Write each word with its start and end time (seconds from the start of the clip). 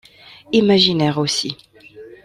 Imaginaires 0.51 1.19
aussi. 1.19 1.55